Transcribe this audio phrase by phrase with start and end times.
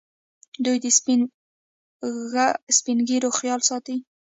[0.63, 0.87] دوی د
[2.77, 3.95] سپین ږیرو خیال ساتي.